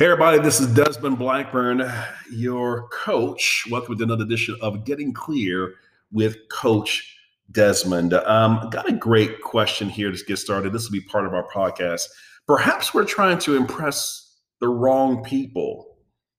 Hey, 0.00 0.06
everybody, 0.06 0.38
this 0.38 0.60
is 0.60 0.68
Desmond 0.68 1.18
Blackburn, 1.18 1.86
your 2.32 2.88
coach. 2.88 3.66
Welcome 3.70 3.98
to 3.98 4.04
another 4.04 4.24
edition 4.24 4.56
of 4.62 4.86
Getting 4.86 5.12
Clear 5.12 5.74
with 6.10 6.38
Coach 6.48 7.18
Desmond. 7.52 8.14
Um, 8.14 8.70
got 8.70 8.88
a 8.88 8.94
great 8.94 9.42
question 9.42 9.90
here 9.90 10.10
to 10.10 10.24
get 10.24 10.38
started. 10.38 10.72
This 10.72 10.88
will 10.88 10.98
be 10.98 11.02
part 11.02 11.26
of 11.26 11.34
our 11.34 11.46
podcast. 11.50 12.08
Perhaps 12.46 12.94
we're 12.94 13.04
trying 13.04 13.36
to 13.40 13.56
impress 13.56 14.38
the 14.60 14.68
wrong 14.68 15.22
people 15.22 15.89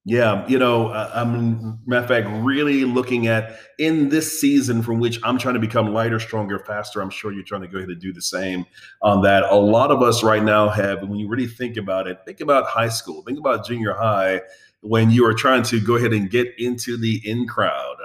yeah, 0.03 0.47
you 0.47 0.57
know, 0.57 0.87
uh, 0.87 1.11
I'm 1.13 1.79
matter 1.85 2.01
of 2.01 2.07
fact 2.07 2.27
really 2.43 2.85
looking 2.85 3.27
at 3.27 3.59
in 3.77 4.09
this 4.09 4.41
season 4.41 4.81
from 4.81 4.99
which 4.99 5.19
I'm 5.23 5.37
trying 5.37 5.53
to 5.53 5.59
become 5.59 5.93
lighter, 5.93 6.19
stronger, 6.19 6.57
faster. 6.57 7.01
I'm 7.01 7.11
sure 7.11 7.31
you're 7.31 7.43
trying 7.43 7.61
to 7.61 7.67
go 7.67 7.77
ahead 7.77 7.89
and 7.89 8.01
do 8.01 8.11
the 8.11 8.21
same 8.21 8.65
on 9.03 9.21
that. 9.21 9.43
A 9.43 9.55
lot 9.55 9.91
of 9.91 10.01
us 10.01 10.23
right 10.23 10.43
now 10.43 10.69
have, 10.69 11.01
when 11.07 11.19
you 11.19 11.27
really 11.27 11.45
think 11.45 11.77
about 11.77 12.07
it, 12.07 12.19
think 12.25 12.39
about 12.39 12.65
high 12.65 12.89
school, 12.89 13.21
think 13.21 13.37
about 13.37 13.67
junior 13.67 13.93
high, 13.93 14.41
when 14.81 15.11
you 15.11 15.23
are 15.25 15.35
trying 15.35 15.61
to 15.63 15.79
go 15.79 15.97
ahead 15.97 16.13
and 16.13 16.31
get 16.31 16.47
into 16.57 16.97
the 16.97 17.21
in 17.23 17.47
crowd. 17.47 17.97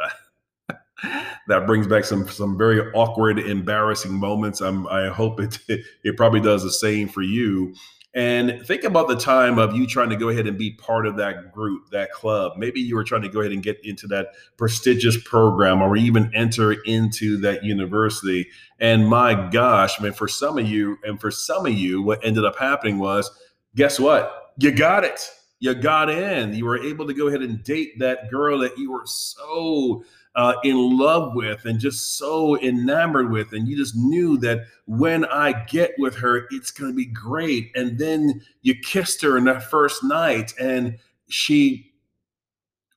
that 1.49 1.67
brings 1.67 1.87
back 1.87 2.05
some 2.05 2.29
some 2.29 2.59
very 2.59 2.93
awkward, 2.93 3.39
embarrassing 3.39 4.13
moments. 4.13 4.61
I'm, 4.61 4.87
I 4.89 5.09
hope 5.09 5.41
it 5.41 5.59
it 5.69 6.17
probably 6.19 6.41
does 6.41 6.63
the 6.63 6.71
same 6.71 7.09
for 7.09 7.23
you 7.23 7.75
and 8.17 8.67
think 8.67 8.83
about 8.83 9.09
the 9.09 9.15
time 9.15 9.59
of 9.59 9.77
you 9.77 9.87
trying 9.87 10.09
to 10.09 10.17
go 10.17 10.31
ahead 10.31 10.47
and 10.47 10.57
be 10.57 10.71
part 10.71 11.07
of 11.07 11.17
that 11.19 11.53
group, 11.53 11.91
that 11.91 12.11
club. 12.13 12.55
Maybe 12.57 12.81
you 12.81 12.97
were 12.97 13.05
trying 13.05 13.21
to 13.21 13.29
go 13.29 13.41
ahead 13.41 13.53
and 13.53 13.63
get 13.63 13.79
into 13.85 14.07
that 14.07 14.29
prestigious 14.57 15.23
program 15.23 15.83
or 15.83 15.99
even 15.99 16.35
enter 16.35 16.73
into 16.73 17.37
that 17.43 17.63
university. 17.63 18.49
And 18.81 19.07
my 19.07 19.51
gosh, 19.51 20.01
I 20.01 20.03
mean, 20.03 20.15
for 20.15 20.29
some 20.29 20.57
of 20.57 20.67
you, 20.67 20.97
and 21.05 21.21
for 21.21 21.31
some 21.31 21.67
of 21.67 21.75
you, 21.75 22.01
what 22.01 22.25
ended 22.25 22.47
up 22.47 22.59
happening 22.59 22.99
was 22.99 23.31
guess 23.75 24.01
what? 24.01 24.55
You 24.57 24.73
got 24.73 25.05
it. 25.05 25.31
You 25.61 25.75
got 25.75 26.09
in. 26.09 26.55
You 26.55 26.65
were 26.65 26.79
able 26.79 27.07
to 27.07 27.13
go 27.13 27.27
ahead 27.27 27.43
and 27.43 27.63
date 27.63 27.99
that 27.99 28.31
girl 28.31 28.61
that 28.61 28.79
you 28.79 28.93
were 28.93 29.05
so 29.05 30.03
uh, 30.37 30.55
in 30.63 30.77
love 30.99 31.35
with 31.35 31.65
and 31.65 31.81
just 31.81 32.19
so 32.19 32.61
enamored 32.61 33.31
with. 33.31 33.53
And 33.53 33.67
you 33.67 33.77
just 33.77 33.97
knew 33.97 34.37
that 34.39 34.67
when 34.85 35.25
I 35.25 35.65
get 35.65 35.95
with 35.99 36.15
her, 36.17 36.47
it's 36.51 36.71
going 36.71 36.93
to 36.93 36.97
be 36.97 37.07
great. 37.07 37.73
And 37.75 37.99
then 37.99 38.43
you 38.61 38.75
kissed 38.75 39.23
her 39.23 39.39
in 39.39 39.45
that 39.45 39.65
first 39.65 40.05
night, 40.05 40.53
and 40.61 40.99
she 41.29 41.91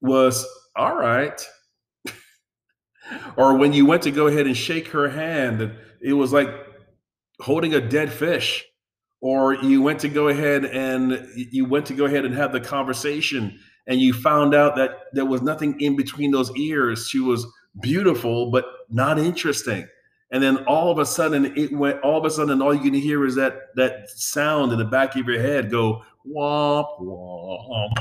was 0.01 0.45
all 0.75 0.97
right. 0.97 1.41
or 3.37 3.55
when 3.55 3.71
you 3.71 3.85
went 3.85 4.03
to 4.03 4.11
go 4.11 4.27
ahead 4.27 4.45
and 4.45 4.55
shake 4.55 4.89
her 4.89 5.09
hand, 5.09 5.73
it 6.01 6.13
was 6.13 6.33
like 6.33 6.49
holding 7.39 7.73
a 7.73 7.81
dead 7.81 8.11
fish. 8.11 8.65
Or 9.21 9.53
you 9.53 9.81
went 9.81 9.99
to 9.99 10.09
go 10.09 10.29
ahead 10.29 10.63
and 10.63 11.27
you 11.35 11.65
went 11.65 11.85
to 11.87 11.93
go 11.93 12.05
ahead 12.05 12.23
and 12.23 12.33
have 12.35 12.53
the 12.53 12.61
conversation 12.61 13.59
and 13.89 13.99
you 13.99 14.13
found 14.13 14.53
out 14.53 14.75
that 14.75 14.91
there 15.11 15.25
was 15.25 15.41
nothing 15.41 15.81
in 15.81 15.97
between 15.97 16.31
those 16.31 16.55
ears. 16.55 17.07
She 17.09 17.19
was 17.19 17.45
beautiful, 17.81 18.51
but 18.51 18.65
not 18.89 19.17
interesting. 19.17 19.87
And 20.31 20.43
then 20.43 20.57
all 20.65 20.91
of 20.91 20.99
a 20.99 21.05
sudden, 21.07 21.57
it 21.57 21.73
went. 21.73 21.99
All 22.01 22.19
of 22.19 22.23
a 22.23 22.29
sudden, 22.29 22.61
all 22.61 22.73
you 22.73 22.81
can 22.81 22.93
hear 22.93 23.25
is 23.25 23.33
that 23.35 23.75
that 23.75 24.09
sound 24.11 24.71
in 24.71 24.77
the 24.77 24.85
back 24.85 25.15
of 25.15 25.27
your 25.27 25.41
head 25.41 25.71
go 25.71 26.03
womp 26.27 26.85
womp. 27.01 27.93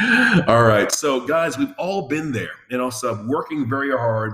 all 0.48 0.64
right, 0.64 0.90
so 0.90 1.20
guys, 1.26 1.58
we've 1.58 1.74
all 1.78 2.08
been 2.08 2.32
there, 2.32 2.54
and 2.70 2.80
also 2.80 3.22
working 3.26 3.68
very 3.68 3.90
hard, 3.90 4.32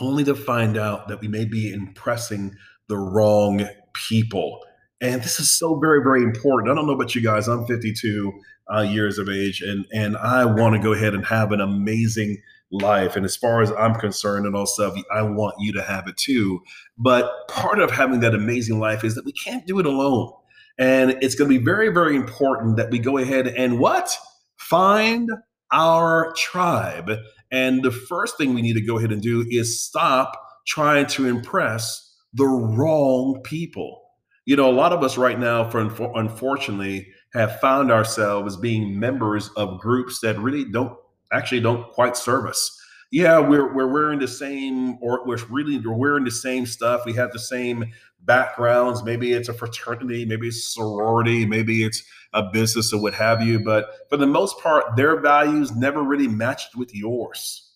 only 0.00 0.22
to 0.24 0.34
find 0.34 0.76
out 0.76 1.08
that 1.08 1.18
we 1.22 1.28
may 1.28 1.46
be 1.46 1.72
impressing 1.72 2.54
the 2.88 2.98
wrong 2.98 3.66
people. 3.94 4.60
And 5.00 5.22
this 5.22 5.40
is 5.40 5.50
so 5.50 5.78
very, 5.78 6.02
very 6.02 6.22
important. 6.22 6.70
I 6.70 6.74
don't 6.74 6.86
know 6.86 6.92
about 6.92 7.14
you 7.14 7.22
guys. 7.22 7.48
I'm 7.48 7.66
52 7.66 8.32
uh, 8.72 8.80
years 8.82 9.18
of 9.18 9.28
age, 9.28 9.62
and 9.62 9.86
and 9.92 10.16
I 10.16 10.44
want 10.44 10.76
to 10.76 10.82
go 10.82 10.92
ahead 10.92 11.14
and 11.14 11.24
have 11.24 11.52
an 11.52 11.60
amazing 11.60 12.42
life. 12.70 13.16
And 13.16 13.24
as 13.24 13.36
far 13.36 13.62
as 13.62 13.72
I'm 13.72 13.94
concerned, 13.94 14.46
and 14.46 14.54
also 14.54 14.94
I 15.12 15.22
want 15.22 15.56
you 15.58 15.72
to 15.72 15.82
have 15.82 16.06
it 16.06 16.16
too. 16.16 16.62
But 16.98 17.48
part 17.48 17.80
of 17.80 17.90
having 17.90 18.20
that 18.20 18.34
amazing 18.34 18.78
life 18.78 19.02
is 19.02 19.14
that 19.14 19.24
we 19.24 19.32
can't 19.32 19.66
do 19.66 19.78
it 19.78 19.86
alone. 19.86 20.32
And 20.78 21.16
it's 21.20 21.34
going 21.34 21.50
to 21.50 21.58
be 21.58 21.62
very, 21.62 21.88
very 21.90 22.16
important 22.16 22.76
that 22.76 22.90
we 22.90 22.98
go 22.98 23.18
ahead 23.18 23.48
and 23.48 23.78
what? 23.78 24.16
Find 24.56 25.30
our 25.72 26.32
tribe. 26.36 27.10
And 27.50 27.82
the 27.82 27.90
first 27.90 28.38
thing 28.38 28.54
we 28.54 28.62
need 28.62 28.74
to 28.74 28.80
go 28.80 28.98
ahead 28.98 29.12
and 29.12 29.20
do 29.20 29.44
is 29.50 29.82
stop 29.82 30.40
trying 30.66 31.06
to 31.06 31.26
impress 31.26 32.14
the 32.32 32.46
wrong 32.46 33.40
people 33.42 34.02
you 34.46 34.56
know, 34.56 34.70
a 34.70 34.72
lot 34.72 34.92
of 34.92 35.02
us 35.02 35.16
right 35.16 35.38
now, 35.38 35.68
for 35.68 35.80
unfortunately, 36.16 37.08
have 37.32 37.60
found 37.60 37.92
ourselves 37.92 38.56
being 38.56 38.98
members 38.98 39.50
of 39.56 39.80
groups 39.80 40.20
that 40.20 40.38
really 40.38 40.64
don't 40.64 40.96
actually 41.32 41.60
don't 41.60 41.90
quite 41.92 42.16
serve 42.16 42.46
us. 42.46 42.76
Yeah, 43.12 43.38
we're 43.38 43.72
we're 43.74 43.92
wearing 43.92 44.18
the 44.18 44.28
same, 44.28 44.98
or 45.00 45.26
we're 45.26 45.44
really 45.48 45.78
we're 45.78 45.96
wearing 45.96 46.24
the 46.24 46.30
same 46.30 46.64
stuff. 46.66 47.02
We 47.04 47.12
have 47.14 47.32
the 47.32 47.38
same 47.38 47.84
backgrounds. 48.22 49.02
Maybe 49.02 49.32
it's 49.32 49.48
a 49.48 49.54
fraternity, 49.54 50.24
maybe 50.24 50.48
it's 50.48 50.74
sorority, 50.74 51.46
maybe 51.46 51.84
it's 51.84 52.02
a 52.32 52.42
business 52.42 52.92
or 52.92 53.00
what 53.00 53.14
have 53.14 53.42
you. 53.42 53.58
But 53.58 53.86
for 54.08 54.16
the 54.16 54.26
most 54.26 54.58
part, 54.60 54.96
their 54.96 55.20
values 55.20 55.74
never 55.74 56.02
really 56.02 56.28
matched 56.28 56.76
with 56.76 56.94
yours 56.94 57.69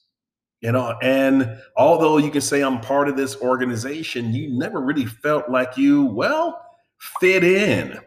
you 0.65 0.73
know 0.73 0.97
and 1.03 1.57
although 1.77 2.19
you 2.19 2.31
can 2.31 2.41
say 2.41 2.63
i'm 2.63 2.81
part 2.81 3.09
of 3.09 3.17
this 3.17 3.37
organization 3.37 4.35
you 4.35 4.49
never 4.59 4.81
really 4.81 5.07
felt 5.07 5.49
like 5.49 5.77
you 5.77 6.07
well 6.07 6.61
fit 7.21 7.45
in. 7.45 7.99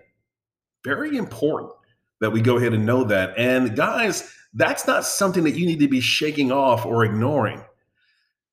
Very 0.84 1.18
important 1.18 1.74
that 2.20 2.32
we 2.32 2.42
go 2.42 2.58
ahead 2.58 2.74
and 2.74 2.86
know 2.86 3.04
that. 3.06 3.34
And 3.38 3.76
guys 3.76 4.34
that's 4.54 4.88
not 4.88 5.06
something 5.06 5.44
that 5.44 5.56
you 5.56 5.68
need 5.68 5.80
to 5.80 5.88
be 5.88 6.00
shaking 6.00 6.52
off 6.52 6.86
or 6.86 7.06
ignoring. 7.06 7.64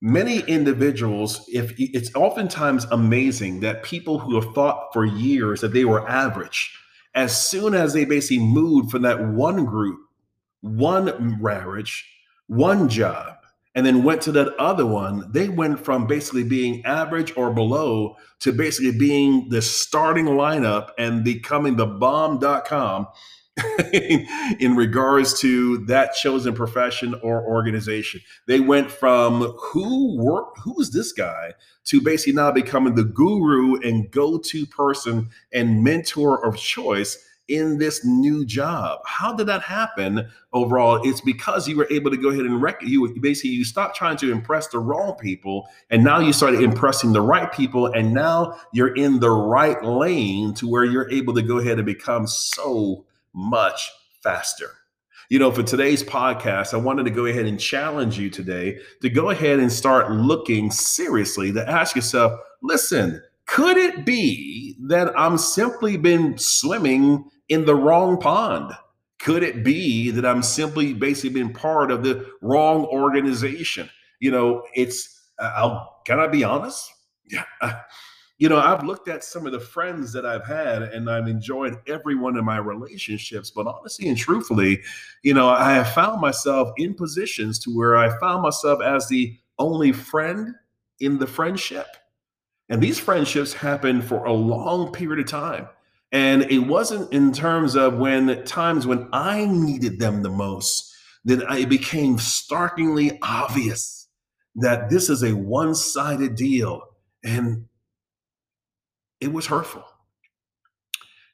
Many 0.03 0.41
individuals 0.41 1.45
if 1.49 1.73
it's 1.79 2.15
oftentimes 2.15 2.85
amazing 2.91 3.61
that 3.61 3.85
people 3.85 4.19
who 4.19 4.39
have 4.39 4.53
thought 4.55 4.93
for 4.93 5.05
years 5.05 5.61
that 5.63 5.73
they 5.73 5.85
were 5.85 6.07
average 6.09 6.77
as 7.15 7.47
soon 7.47 7.75
as 7.75 7.93
they 7.93 8.05
basically 8.05 8.45
moved 8.45 8.91
from 8.91 9.03
that 9.03 9.29
one 9.29 9.65
group 9.65 9.99
one 10.61 11.41
marriage 11.41 12.05
one 12.49 12.89
job 12.89 13.37
and 13.75 13.85
then 13.85 14.05
went 14.05 14.23
to 14.23 14.33
that 14.33 14.55
other 14.57 14.87
one, 14.87 15.31
they 15.33 15.49
went 15.49 15.81
from 15.81 16.07
basically 16.07 16.45
being 16.45 16.85
average 16.85 17.37
or 17.37 17.53
below 17.53 18.17
to 18.41 18.53
basically 18.53 18.97
being 18.97 19.49
the 19.49 19.63
starting 19.63 20.27
lineup 20.27 20.91
and 20.99 21.25
becoming 21.25 21.77
the 21.77 21.87
bomb.com 21.87 23.09
in 23.93 24.75
regards 24.77 25.39
to 25.41 25.79
that 25.87 26.15
chosen 26.15 26.55
profession 26.55 27.15
or 27.23 27.43
organization. 27.47 28.21
They 28.47 28.61
went 28.61 28.91
from 28.91 29.43
who 29.43 30.17
work 30.23 30.57
who's 30.63 30.91
this 30.91 31.13
guy 31.13 31.53
to 31.85 32.01
basically 32.01 32.33
now 32.33 32.51
becoming 32.51 32.95
the 32.95 33.05
guru 33.05 33.77
and 33.81 34.11
go-to 34.11 34.67
person 34.67 35.29
and 35.53 35.85
mentor 35.85 36.45
of 36.45 36.57
choice 36.57 37.25
in 37.49 37.79
this 37.79 38.05
new 38.05 38.45
job. 38.45 39.01
How 39.05 39.33
did 39.35 39.47
that 39.49 39.63
happen 39.63 40.27
overall? 40.53 41.01
It's 41.05 41.21
because 41.21 41.69
you 41.69 41.77
were 41.77 41.89
able 41.91 42.11
to 42.11 42.17
go 42.17 42.31
ahead 42.31 42.47
and 42.47 42.61
rec- 42.61 42.83
you 42.83 43.15
basically 43.21 43.51
you 43.51 43.65
stopped 43.65 43.97
trying 43.97 44.17
to 44.19 44.33
impress 44.33 44.69
the 44.69 44.79
wrong 44.79 45.15
people 45.21 45.69
and 45.91 46.03
now 46.03 46.21
you 46.21 46.33
started 46.33 46.63
impressing 46.63 47.13
the 47.13 47.21
right 47.21 47.53
people 47.53 47.87
and 47.87 48.13
now 48.15 48.59
you're 48.73 48.95
in 48.95 49.21
the 49.21 49.31
right 49.31 49.83
lane 49.85 50.55
to 50.55 50.69
where 50.69 50.85
you're 50.85 51.11
able 51.11 51.35
to 51.35 51.43
go 51.43 51.59
ahead 51.59 51.79
and 51.79 51.87
become 51.87 52.27
so 52.27 53.05
much 53.35 53.91
faster. 54.23 54.71
You 55.31 55.39
know, 55.39 55.51
for 55.51 55.63
today's 55.63 56.03
podcast, 56.03 56.75
I 56.75 56.77
wanted 56.77 57.05
to 57.05 57.11
go 57.11 57.27
ahead 57.27 57.47
and 57.47 57.59
challenge 57.59 58.19
you 58.19 58.31
today 58.31 58.79
to 59.01 59.09
go 59.09 59.31
ahead 59.31 59.59
and 59.59 59.73
start 59.73 60.13
looking 60.13 60.71
seriously 60.71 61.53
to 61.53 61.69
ask 61.69 61.97
yourself, 61.97 62.39
listen, 62.63 63.23
could 63.47 63.77
it 63.77 64.05
be 64.05 64.77
that 64.89 65.19
I'm 65.19 65.39
simply 65.39 65.97
been 65.97 66.37
swimming 66.39 67.25
in 67.49 67.65
the 67.65 67.75
wrong 67.75 68.19
pond? 68.19 68.73
Could 69.19 69.43
it 69.43 69.65
be 69.65 70.11
that 70.11 70.27
I'm 70.27 70.43
simply 70.43 70.93
basically 70.93 71.31
been 71.31 71.53
part 71.53 71.91
of 71.91 72.03
the 72.03 72.27
wrong 72.43 72.85
organization? 72.87 73.89
You 74.21 74.31
know, 74.31 74.63
it's, 74.75 75.29
I'll, 75.39 76.01
can 76.05 76.21
I 76.21 76.27
be 76.27 76.45
honest? 76.45 76.93
Yeah. 77.31 77.45
you 78.39 78.49
know, 78.49 78.59
I've 78.59 78.85
looked 78.85 79.09
at 79.09 79.25
some 79.25 79.47
of 79.47 79.53
the 79.53 79.61
friends 79.61 80.13
that 80.13 80.27
I've 80.27 80.47
had 80.47 80.83
and 80.83 81.09
I've 81.09 81.29
enjoyed 81.29 81.79
every 81.87 82.15
one 82.15 82.37
of 82.37 82.45
my 82.45 82.59
relationships. 82.59 83.51
But 83.51 83.67
honestly 83.67 84.09
and 84.09 84.19
truthfully, 84.19 84.83
you 85.23 85.35
know, 85.35 85.49
I 85.49 85.73
have 85.73 85.93
found 85.93 86.21
myself 86.21 86.71
in 86.77 86.95
positions 86.95 87.59
to 87.61 87.75
where 87.75 87.97
I 87.97 88.19
found 88.19 88.43
myself 88.43 88.83
as 88.83 89.09
the 89.09 89.39
only 89.59 89.93
friend 89.93 90.55
in 91.01 91.19
the 91.19 91.27
friendship. 91.27 91.87
And 92.69 92.83
these 92.83 92.99
friendships 92.99 93.53
happen 93.53 94.03
for 94.03 94.25
a 94.25 94.33
long 94.33 94.93
period 94.93 95.21
of 95.21 95.31
time. 95.31 95.69
And 96.15 96.45
it 96.45 96.61
wasn't 96.61 97.13
in 97.13 97.33
terms 97.33 97.75
of 97.75 97.99
when 97.99 98.45
times 98.45 98.87
when 98.87 99.09
I 99.13 99.47
needed 99.47 99.99
them 99.99 100.23
the 100.23 100.31
most 100.31 100.95
that 101.25 101.43
it 101.59 101.69
became 101.69 102.19
starkly 102.19 103.19
obvious 103.21 104.09
that 104.55 104.91
this 104.91 105.11
is 105.11 105.25
a 105.25 105.35
one 105.35 105.75
sided 105.75 106.37
deal. 106.37 106.83
And 107.25 107.65
it 109.21 109.33
was 109.33 109.47
hurtful. 109.47 109.85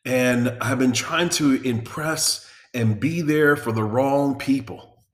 And 0.06 0.56
I've 0.62 0.78
been 0.78 0.92
trying 0.92 1.28
to 1.30 1.60
impress 1.62 2.50
and 2.72 2.98
be 2.98 3.20
there 3.20 3.56
for 3.56 3.72
the 3.72 3.84
wrong 3.84 4.38
people. 4.38 5.04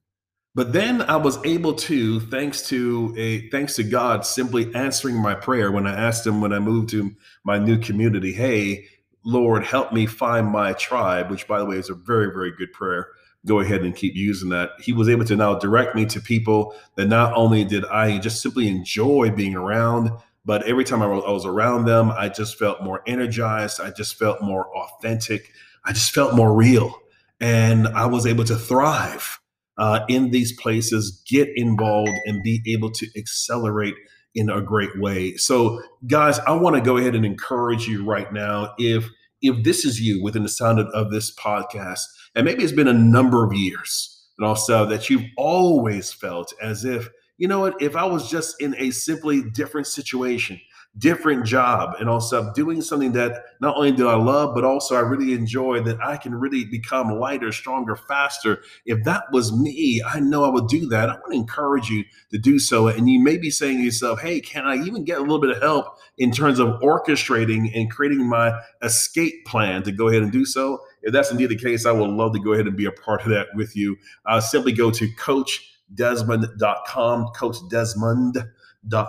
But 0.55 0.73
then 0.73 1.03
I 1.03 1.17
was 1.17 1.45
able 1.45 1.75
to, 1.75 2.21
thanks 2.21 2.69
to 2.69 3.13
a 3.19 3.51
thanks 3.51 3.75
to 3.77 3.83
God, 3.83 4.25
simply 4.25 4.73
answering 4.75 5.21
my 5.21 5.35
prayer 5.35 5.73
when 5.73 5.89
I 5.89 5.95
asked 5.95 6.27
Him 6.27 6.41
when 6.41 6.53
I 6.53 6.61
moved 6.61 6.91
to 6.91 7.15
my 7.45 7.59
new 7.59 7.79
community, 7.79 8.33
"Hey, 8.33 8.87
Lord, 9.27 9.65
help 9.65 9.93
me 9.93 10.07
find 10.07 10.47
my 10.47 10.73
tribe." 10.73 11.31
Which, 11.31 11.47
by 11.47 11.59
the 11.59 11.67
way, 11.67 11.77
is 11.77 11.91
a 11.91 11.95
very, 11.95 12.33
very 12.33 12.53
good 12.57 12.73
prayer. 12.73 13.09
Go 13.45 13.61
ahead 13.61 13.83
and 13.83 13.95
keep 13.95 14.15
using 14.15 14.49
that. 14.49 14.71
He 14.81 14.93
was 14.93 15.09
able 15.09 15.25
to 15.27 15.37
now 15.37 15.59
direct 15.59 15.95
me 15.95 16.07
to 16.07 16.21
people 16.21 16.75
that 16.97 17.07
not 17.07 17.35
only 17.35 17.65
did 17.65 17.85
I 17.85 18.19
just 18.19 18.41
simply 18.41 18.69
enjoy 18.69 19.31
being 19.31 19.55
around, 19.55 20.11
but 20.45 20.63
every 20.63 20.85
time 20.85 21.03
I 21.03 21.09
was 21.09 21.45
around 21.45 21.85
them, 21.87 22.11
I 22.11 22.29
just 22.29 22.59
felt 22.59 22.83
more 22.83 23.03
energized. 23.07 23.81
I 23.81 23.91
just 23.91 24.17
felt 24.17 24.41
more 24.43 24.67
authentic. 24.77 25.51
I 25.85 25.93
just 25.93 26.13
felt 26.13 26.35
more 26.35 26.55
real, 26.55 26.99
and 27.41 27.87
I 27.89 28.07
was 28.07 28.27
able 28.27 28.45
to 28.45 28.57
thrive 28.57 29.41
uh, 29.79 30.01
in 30.09 30.31
these 30.31 30.53
places, 30.61 31.23
get 31.29 31.49
involved, 31.55 32.13
and 32.27 32.43
be 32.43 32.63
able 32.67 32.91
to 32.93 33.07
accelerate 33.17 33.95
in 34.37 34.51
a 34.51 34.61
great 34.61 34.97
way. 35.01 35.35
So, 35.37 35.83
guys, 36.07 36.39
I 36.41 36.53
want 36.53 36.77
to 36.77 36.83
go 36.83 36.99
ahead 36.99 37.17
and 37.17 37.25
encourage 37.25 37.89
you 37.89 38.05
right 38.05 38.33
now. 38.33 38.75
If 38.79 39.09
if 39.43 39.65
this 39.65 39.85
is 39.85 40.01
you 40.01 40.23
within 40.23 40.43
the 40.43 40.49
sound 40.49 40.79
of, 40.79 40.87
of 40.89 41.11
this 41.11 41.35
podcast, 41.35 42.05
and 42.35 42.45
maybe 42.45 42.63
it's 42.63 42.73
been 42.73 42.89
a 42.89 42.93
number 42.93 43.45
of 43.45 43.53
years, 43.53 44.27
and 44.39 44.47
also 44.47 44.87
that 44.87 45.11
you've 45.11 45.25
always 45.37 46.13
felt 46.13 46.53
as 46.63 46.85
if 46.85 47.09
you 47.39 47.49
know 47.49 47.61
what, 47.61 47.81
if 47.83 47.97
I 47.97 48.05
was 48.05 48.31
just 48.31 48.61
in 48.63 48.75
a 48.79 48.91
simply 48.91 49.43
different 49.51 49.87
situation, 49.87 50.61
different 50.99 51.45
job 51.45 51.95
and 52.01 52.09
also 52.09 52.51
doing 52.55 52.81
something 52.81 53.13
that 53.13 53.45
not 53.61 53.77
only 53.77 53.93
do 53.93 54.09
I 54.09 54.17
love, 54.17 54.55
but 54.55 54.65
also 54.65 54.97
I 54.97 55.01
really 55.01 55.35
enjoy 55.35 55.83
that 55.83 56.01
I 56.01 56.17
can 56.17 56.35
really 56.35 56.65
become 56.65 57.11
lighter, 57.11 57.53
stronger, 57.53 57.97
faster. 57.97 58.63
If 58.87 59.05
that 59.05 59.25
was 59.31 59.53
me, 59.53 60.03
I 60.07 60.21
know 60.21 60.45
I 60.45 60.49
would 60.49 60.69
do 60.69 60.89
that. 60.89 61.11
I 61.11 61.15
want 61.15 61.33
to 61.33 61.39
encourage 61.39 61.91
you 61.91 62.05
to 62.31 62.39
do 62.39 62.59
so. 62.59 62.89
And 62.89 63.11
you 63.11 63.23
may 63.23 63.37
be 63.37 63.51
saying 63.51 63.77
to 63.79 63.85
yourself, 63.85 64.21
hey, 64.21 64.41
can 64.41 64.67
I 64.67 64.77
even 64.77 65.05
get 65.05 65.19
a 65.19 65.21
little 65.21 65.41
bit 65.41 65.51
of 65.51 65.61
help 65.61 65.99
in 66.17 66.33
terms 66.33 66.59
of 66.59 66.81
orchestrating 66.81 67.71
and 67.75 67.91
creating 67.91 68.27
my 68.27 68.59
escape 68.83 69.45
plan 69.45 69.83
to 69.83 69.93
go 69.93 70.09
ahead 70.09 70.23
and 70.23 70.33
do 70.33 70.47
so? 70.47 70.81
If 71.03 71.13
that's 71.13 71.31
indeed 71.31 71.51
the 71.51 71.57
case, 71.57 71.85
I 71.85 71.93
would 71.93 72.09
love 72.11 72.33
to 72.33 72.41
go 72.41 72.55
ahead 72.55 72.67
and 72.67 72.77
be 72.77 72.87
a 72.87 72.93
part 72.93 73.21
of 73.23 73.29
that 73.29 73.49
with 73.55 73.77
you. 73.77 73.99
Uh, 74.25 74.41
simply 74.41 74.73
go 74.73 74.91
to 74.91 75.07
coachdesmond.com, 75.09 77.27
Coach 77.29 77.57
Desmond 77.71 78.39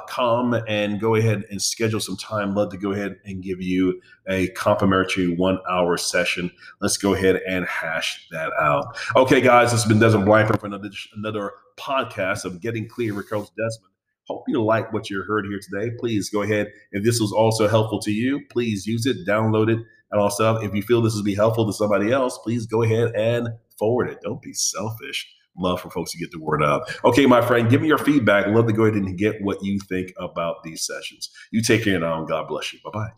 com 0.07 0.53
and 0.67 0.99
go 0.99 1.15
ahead 1.15 1.43
and 1.49 1.61
schedule 1.61 1.99
some 1.99 2.17
time. 2.17 2.55
Love 2.55 2.71
to 2.71 2.77
go 2.77 2.91
ahead 2.91 3.17
and 3.25 3.43
give 3.43 3.61
you 3.61 4.01
a 4.27 4.47
complimentary 4.49 5.35
one 5.35 5.59
hour 5.69 5.97
session. 5.97 6.51
Let's 6.81 6.97
go 6.97 7.13
ahead 7.13 7.41
and 7.47 7.65
hash 7.65 8.27
that 8.31 8.51
out. 8.59 8.97
Okay, 9.15 9.41
guys, 9.41 9.71
this 9.71 9.83
has 9.83 9.87
been 9.87 9.99
Desmond 9.99 10.25
Blackburn 10.25 10.57
for 10.57 10.67
another, 10.67 10.89
another 11.15 11.51
podcast 11.77 12.45
of 12.45 12.61
Getting 12.61 12.87
Clear 12.87 13.13
with 13.13 13.29
Coach 13.29 13.49
Desmond. 13.57 13.91
Hope 14.27 14.43
you 14.47 14.61
like 14.61 14.91
what 14.91 15.09
you 15.09 15.23
heard 15.23 15.45
here 15.45 15.59
today. 15.59 15.95
Please 15.97 16.29
go 16.29 16.41
ahead. 16.41 16.67
If 16.91 17.03
this 17.03 17.19
was 17.21 17.31
also 17.31 17.67
helpful 17.67 18.01
to 18.01 18.11
you, 18.11 18.41
please 18.49 18.85
use 18.85 19.05
it, 19.05 19.25
download 19.25 19.69
it. 19.69 19.79
And 20.11 20.21
also, 20.21 20.57
if 20.57 20.73
you 20.73 20.81
feel 20.81 21.01
this 21.01 21.15
would 21.15 21.25
be 21.25 21.35
helpful 21.35 21.65
to 21.65 21.73
somebody 21.73 22.11
else, 22.11 22.37
please 22.39 22.65
go 22.65 22.83
ahead 22.83 23.13
and 23.15 23.49
forward 23.77 24.09
it. 24.09 24.19
Don't 24.21 24.41
be 24.41 24.53
selfish 24.53 25.33
love 25.57 25.81
for 25.81 25.89
folks 25.89 26.11
to 26.11 26.17
get 26.17 26.31
the 26.31 26.39
word 26.39 26.63
out. 26.63 26.83
Okay, 27.03 27.25
my 27.25 27.41
friend, 27.41 27.69
give 27.69 27.81
me 27.81 27.87
your 27.87 27.97
feedback. 27.97 28.47
Love 28.47 28.67
to 28.67 28.73
go 28.73 28.83
ahead 28.83 28.95
and 28.95 29.17
get 29.17 29.41
what 29.41 29.63
you 29.63 29.79
think 29.79 30.13
about 30.19 30.63
these 30.63 30.85
sessions. 30.85 31.29
You 31.51 31.61
take 31.61 31.83
care 31.83 31.99
now, 31.99 32.23
God 32.25 32.47
bless 32.47 32.73
you. 32.73 32.79
Bye 32.83 32.91
bye. 32.91 33.11